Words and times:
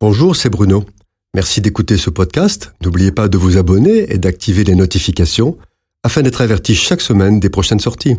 Bonjour, 0.00 0.36
c'est 0.36 0.48
Bruno. 0.48 0.84
Merci 1.34 1.60
d'écouter 1.60 1.96
ce 1.96 2.08
podcast. 2.08 2.72
N'oubliez 2.84 3.10
pas 3.10 3.26
de 3.26 3.36
vous 3.36 3.56
abonner 3.56 4.12
et 4.12 4.18
d'activer 4.18 4.62
les 4.62 4.76
notifications 4.76 5.58
afin 6.04 6.22
d'être 6.22 6.40
averti 6.40 6.76
chaque 6.76 7.00
semaine 7.00 7.40
des 7.40 7.48
prochaines 7.48 7.80
sorties. 7.80 8.14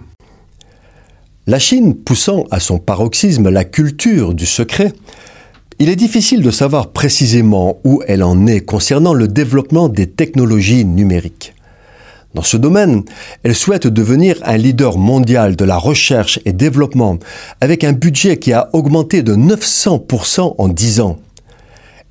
La 1.48 1.58
Chine 1.58 1.96
poussant 1.96 2.44
à 2.52 2.60
son 2.60 2.80
paroxysme 2.80 3.50
la 3.50 3.64
culture 3.64 4.34
du 4.34 4.46
secret, 4.46 4.92
il 5.80 5.88
est 5.88 5.96
difficile 5.96 6.42
de 6.42 6.52
savoir 6.52 6.92
précisément 6.92 7.80
où 7.86 8.04
elle 8.08 8.24
en 8.24 8.46
est 8.46 8.60
concernant 8.60 9.14
le 9.14 9.30
développement 9.30 9.88
des 9.88 10.10
technologies 10.10 10.84
numériques. 10.84 11.54
Dans 12.34 12.44
ce 12.44 12.58
domaine, 12.58 13.04
elle 13.44 13.56
souhaite 13.56 13.88
devenir 13.88 14.36
un 14.44 14.58
leader 14.58 14.98
mondial 14.98 15.56
de 15.56 15.64
la 15.64 15.78
recherche 15.78 16.42
et 16.44 16.52
développement 16.52 17.20
avec 17.62 17.86
un 17.86 17.94
budget 17.94 18.38
qui 18.38 18.52
a 18.52 18.70
augmenté 18.74 19.24
de 19.24 19.34
900% 19.34 20.56
en 20.58 20.68
10 20.68 21.00
ans. 21.00 21.20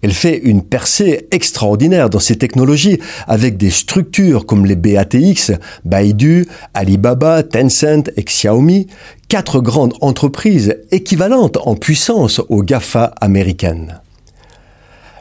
Elle 0.03 0.13
fait 0.13 0.39
une 0.39 0.63
percée 0.63 1.27
extraordinaire 1.33 2.09
dans 2.09 2.21
ces 2.21 2.37
technologies 2.37 2.99
avec 3.27 3.57
des 3.57 3.71
structures 3.71 4.47
comme 4.47 4.65
les 4.65 4.77
BATX, 4.77 5.53
Baidu, 5.85 6.47
Alibaba, 6.73 7.43
Tencent 7.43 8.11
et 8.17 8.23
Xiaomi, 8.23 8.87
quatre 9.29 9.61
grandes 9.61 9.95
entreprises 10.01 10.77
équivalentes 10.93 11.59
en 11.65 11.75
puissance 11.75 12.41
aux 12.49 12.63
GAFA 12.63 13.13
américaines. 13.21 14.01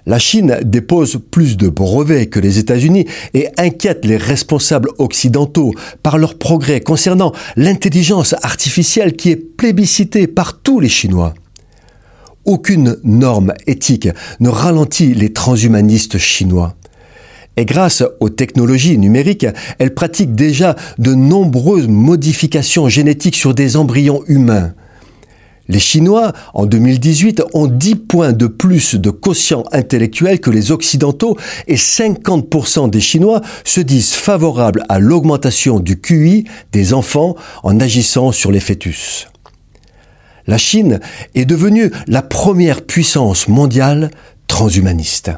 La 0.05 0.19
Chine 0.19 0.59
dépose 0.63 1.19
plus 1.31 1.57
de 1.57 1.67
brevets 1.67 2.29
que 2.29 2.39
les 2.39 2.59
États-Unis 2.59 3.07
et 3.33 3.49
inquiète 3.57 4.05
les 4.05 4.15
responsables 4.15 4.89
occidentaux 4.99 5.73
par 6.01 6.17
leur 6.17 6.37
progrès 6.37 6.79
concernant 6.79 7.33
l'intelligence 7.57 8.33
artificielle 8.41 9.17
qui 9.17 9.31
est 9.31 9.35
plébiscitée 9.35 10.27
par 10.27 10.61
tous 10.61 10.79
les 10.79 10.87
Chinois. 10.87 11.33
Aucune 12.47 12.95
norme 13.03 13.53
éthique 13.67 14.07
ne 14.39 14.47
ralentit 14.47 15.13
les 15.13 15.33
transhumanistes 15.33 16.17
chinois. 16.17 16.75
Et 17.57 17.65
grâce 17.65 18.03
aux 18.21 18.29
technologies 18.29 18.97
numériques, 18.97 19.45
elle 19.79 19.93
pratique 19.93 20.33
déjà 20.33 20.77
de 20.97 21.13
nombreuses 21.13 21.89
modifications 21.89 22.87
génétiques 22.87 23.35
sur 23.35 23.53
des 23.53 23.75
embryons 23.75 24.23
humains. 24.27 24.73
Les 25.67 25.79
Chinois, 25.79 26.31
en 26.53 26.65
2018, 26.65 27.43
ont 27.53 27.67
10 27.67 27.95
points 27.95 28.31
de 28.31 28.47
plus 28.47 28.95
de 28.95 29.09
quotient 29.09 29.65
intellectuel 29.73 30.39
que 30.39 30.49
les 30.49 30.71
Occidentaux 30.71 31.35
et 31.67 31.75
50% 31.75 32.89
des 32.89 33.01
Chinois 33.01 33.41
se 33.65 33.81
disent 33.81 34.13
favorables 34.13 34.85
à 34.87 34.99
l'augmentation 34.99 35.81
du 35.81 35.99
QI 35.99 36.45
des 36.71 36.93
enfants 36.93 37.35
en 37.63 37.81
agissant 37.81 38.31
sur 38.31 38.53
les 38.53 38.61
fœtus 38.61 39.27
la 40.47 40.57
Chine 40.57 40.99
est 41.35 41.45
devenue 41.45 41.91
la 42.07 42.21
première 42.21 42.81
puissance 42.81 43.47
mondiale 43.47 44.09
transhumaniste. 44.47 45.31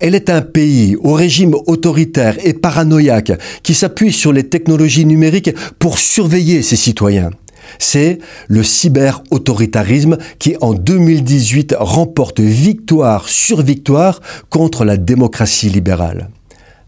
Elle 0.00 0.14
est 0.14 0.30
un 0.30 0.42
pays 0.42 0.96
au 0.96 1.12
régime 1.12 1.54
autoritaire 1.66 2.36
et 2.44 2.52
paranoïaque 2.54 3.32
qui 3.62 3.74
s'appuie 3.74 4.12
sur 4.12 4.32
les 4.32 4.48
technologies 4.48 5.04
numériques 5.04 5.54
pour 5.78 5.98
surveiller 5.98 6.62
ses 6.62 6.76
citoyens. 6.76 7.30
C'est 7.78 8.18
le 8.46 8.62
cyber-autoritarisme 8.62 10.16
qui, 10.38 10.56
en 10.60 10.72
2018, 10.72 11.74
remporte 11.78 12.40
victoire 12.40 13.28
sur 13.28 13.60
victoire 13.60 14.20
contre 14.48 14.84
la 14.84 14.96
démocratie 14.96 15.68
libérale. 15.68 16.30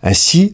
Ainsi, 0.02 0.52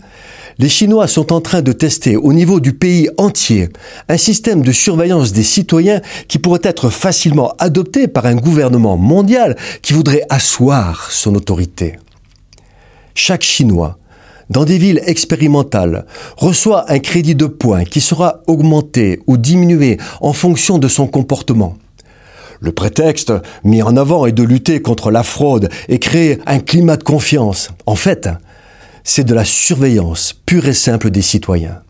les 0.59 0.69
Chinois 0.69 1.07
sont 1.07 1.33
en 1.33 1.41
train 1.41 1.63
de 1.63 1.73
tester 1.73 2.17
au 2.17 2.33
niveau 2.33 2.61
du 2.61 2.73
pays 2.73 3.11
entier 3.19 3.69
un 4.09 4.17
système 4.17 4.63
de 4.63 4.73
surveillance 4.73 5.33
des 5.33 5.43
citoyens 5.43 6.01
qui 6.29 6.39
pourrait 6.39 6.61
être 6.63 6.89
facilement 6.89 7.53
adopté 7.59 8.09
par 8.09 8.27
un 8.27 8.37
gouvernement 8.37 8.97
mondial 8.97 9.57
qui 9.83 9.93
voudrait 9.93 10.23
asseoir 10.31 11.11
son 11.11 11.35
autorité. 11.35 11.99
Chaque 13.15 13.43
Chinois, 13.43 13.99
dans 14.49 14.65
des 14.65 14.79
villes 14.79 15.03
expérimentales, 15.07 16.07
reçoit 16.37 16.91
un 16.91 16.99
crédit 16.99 17.35
de 17.35 17.47
points 17.47 17.85
qui 17.85 18.01
sera 18.01 18.43
augmenté 18.47 19.21
ou 19.27 19.37
diminué 19.37 19.99
en 20.21 20.33
fonction 20.33 20.79
de 20.79 20.89
son 20.89 21.07
comportement. 21.07 21.77
Le 22.61 22.73
prétexte 22.73 23.33
mis 23.65 23.83
en 23.83 23.97
avant 23.97 24.25
est 24.25 24.33
de 24.33 24.43
lutter 24.43 24.81
contre 24.81 25.11
la 25.11 25.23
fraude 25.23 25.69
et 25.89 25.99
créer 25.99 26.39
un 26.47 26.61
climat 26.61 26.97
de 26.97 27.03
confiance. 27.03 27.71
En 27.85 27.97
fait, 27.97 28.29
c'est 29.07 29.25
de 29.25 29.35
la 29.35 29.45
surveillance 29.45 30.35
pure 30.45 30.67
et 30.67 30.75
simple 30.75 31.11
des 31.11 31.23
citoyens. 31.23 31.81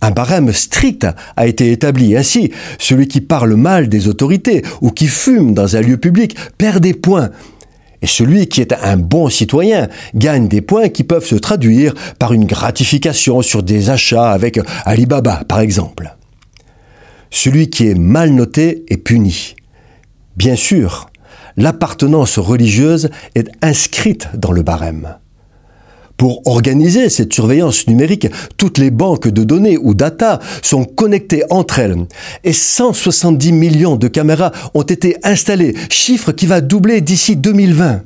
Un 0.00 0.12
barème 0.12 0.52
strict 0.52 1.06
a 1.36 1.46
été 1.46 1.72
établi. 1.72 2.16
Ainsi, 2.16 2.52
celui 2.78 3.08
qui 3.08 3.20
parle 3.20 3.54
mal 3.54 3.88
des 3.88 4.06
autorités 4.08 4.62
ou 4.80 4.92
qui 4.92 5.08
fume 5.08 5.52
dans 5.52 5.76
un 5.76 5.80
lieu 5.80 5.96
public 5.96 6.36
perd 6.58 6.80
des 6.80 6.94
points. 6.94 7.30
Et 8.02 8.06
celui 8.06 8.46
qui 8.46 8.60
est 8.60 8.72
un 8.72 8.96
bon 8.96 9.28
citoyen 9.28 9.88
gagne 10.14 10.46
des 10.46 10.60
points 10.60 10.88
qui 10.88 11.02
peuvent 11.02 11.26
se 11.26 11.34
traduire 11.34 11.92
par 12.18 12.32
une 12.32 12.46
gratification 12.46 13.42
sur 13.42 13.64
des 13.64 13.90
achats 13.90 14.30
avec 14.30 14.60
Alibaba, 14.84 15.42
par 15.46 15.58
exemple. 15.60 16.16
Celui 17.30 17.68
qui 17.68 17.88
est 17.88 17.98
mal 17.98 18.30
noté 18.30 18.84
est 18.88 18.96
puni. 18.96 19.56
Bien 20.36 20.56
sûr, 20.56 21.10
l'appartenance 21.56 22.38
religieuse 22.38 23.10
est 23.34 23.50
inscrite 23.60 24.28
dans 24.34 24.52
le 24.52 24.62
barème. 24.62 25.16
Pour 26.22 26.46
organiser 26.46 27.08
cette 27.08 27.34
surveillance 27.34 27.88
numérique, 27.88 28.28
toutes 28.56 28.78
les 28.78 28.92
banques 28.92 29.26
de 29.26 29.42
données 29.42 29.76
ou 29.76 29.92
data 29.92 30.38
sont 30.62 30.84
connectées 30.84 31.42
entre 31.50 31.80
elles 31.80 31.96
et 32.44 32.52
170 32.52 33.50
millions 33.50 33.96
de 33.96 34.06
caméras 34.06 34.52
ont 34.72 34.82
été 34.82 35.16
installées, 35.24 35.74
chiffre 35.90 36.30
qui 36.30 36.46
va 36.46 36.60
doubler 36.60 37.00
d'ici 37.00 37.34
2020. 37.34 38.02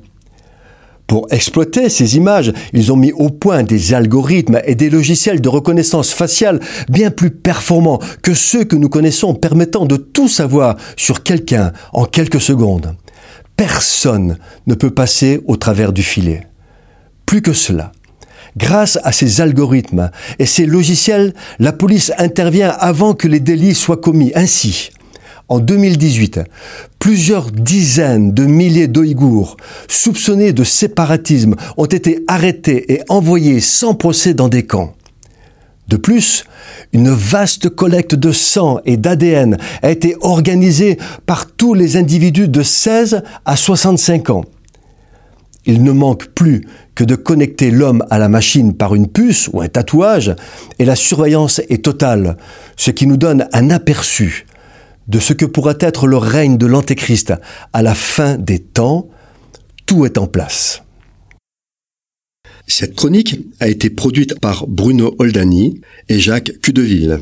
Pour 1.06 1.26
exploiter 1.31 1.91
ces 1.91 2.16
images, 2.16 2.55
ils 2.72 2.91
ont 2.91 2.97
mis 2.97 3.12
au 3.12 3.28
point 3.28 3.65
des 3.65 3.93
algorithmes 3.93 4.62
et 4.65 4.76
des 4.76 4.88
logiciels 4.88 5.43
de 5.43 5.50
reconnaissance 5.50 6.15
faciale 6.15 6.60
bien 6.88 7.10
plus 7.10 7.31
performants 7.31 8.00
que 8.22 8.32
ceux 8.32 8.65
que 8.65 8.76
nous 8.76 8.88
connaissons 8.88 9.34
permettant 9.34 9.84
de 9.84 9.97
tout 9.97 10.28
savoir 10.28 10.76
sur 10.97 11.22
quelqu'un 11.22 11.75
en 11.93 12.06
quelques 12.06 12.41
secondes. 12.41 12.97
Personne 13.59 14.38
ne 14.66 14.75
peut 14.75 14.94
passer 14.94 15.43
au 15.47 15.56
travers 15.56 15.93
du 15.93 16.03
filet. 16.03 16.47
Plus 17.26 17.43
que 17.43 17.53
cela, 17.53 17.91
Grâce 18.57 18.99
à 19.03 19.13
ces 19.13 19.41
algorithmes 19.41 20.11
et 20.39 20.47
ces 20.47 20.67
logiciels, 20.67 21.35
la 21.59 21.73
police 21.73 22.13
intervient 22.19 22.71
avant 22.71 23.15
que 23.15 23.29
les 23.29 23.41
délits 23.41 23.75
soient 23.75 23.97
commis. 23.97 24.33
Ainsi, 24.35 24.91
en 25.49 25.61
2018, 25.61 26.41
plusieurs 26.99 27.53
dizaines 27.53 28.33
de 28.33 28.47
milliers 28.47 28.89
d'Ouïghours 28.89 29.57
soupçonnés 29.89 30.53
de 30.53 30.65
séparatisme 30.65 31.55
ont 31.77 31.87
été 31.87 32.25
arrêtés 32.27 32.93
et 32.93 33.03
envoyés 33.09 33.61
sans 33.61 33.95
procès 33.95 34.35
dans 34.35 34.49
des 34.49 34.65
camps. 34.65 34.95
De 35.89 35.97
plus, 35.97 36.45
une 36.93 37.11
vaste 37.11 37.69
collecte 37.69 38.17
de 38.17 38.33
sang 38.33 38.81
et 38.87 38.97
d'ADN 38.97 39.57
a 39.83 39.91
été 39.91 40.17
organisée 40.21 40.99
par 41.27 41.47
tous 41.47 41.75
les 41.75 41.97
individus 41.97 42.49
de 42.49 42.63
16 42.65 43.23
à 43.45 43.57
65 43.57 44.31
ans. 44.31 44.45
Il 45.66 45.82
ne 45.82 45.93
manque 45.93 46.28
plus 46.28 46.65
que 46.94 47.04
de 47.04 47.16
connecter 47.16 47.71
l'homme 47.71 48.04
à 48.09 48.19
la 48.19 48.28
machine 48.28 48.75
par 48.75 48.94
une 48.94 49.09
puce 49.09 49.50
ou 49.53 49.60
un 49.60 49.69
tatouage, 49.69 50.34
et 50.78 50.84
la 50.84 50.97
surveillance 50.97 51.60
est 51.69 51.84
totale, 51.84 52.37
ce 52.77 52.91
qui 52.91 53.06
nous 53.06 53.16
donne 53.16 53.49
un 53.53 53.71
aperçu 53.71 54.47
de 55.09 55.19
ce 55.19 55.32
que 55.32 55.44
pourra 55.44 55.75
être 55.81 56.06
le 56.06 56.16
règne 56.16 56.56
de 56.56 56.66
l'Antéchrist 56.66 57.34
à 57.72 57.82
la 57.82 57.94
fin 57.94 58.37
des 58.37 58.59
temps. 58.59 59.09
Tout 59.87 60.05
est 60.05 60.19
en 60.19 60.26
place. 60.26 60.82
Cette 62.66 62.97
chronique 62.97 63.38
a 63.60 63.69
été 63.69 63.91
produite 63.91 64.41
par 64.41 64.66
Bruno 64.66 65.15
Oldani 65.19 65.81
et 66.09 66.19
Jacques 66.19 66.53
Cudeville. 66.60 67.21